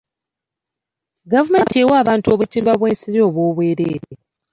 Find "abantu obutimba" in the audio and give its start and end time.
2.01-2.71